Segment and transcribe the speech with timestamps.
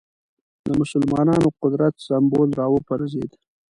[0.65, 3.31] د مسلمانانو قدرت سېمبول راوپرځېد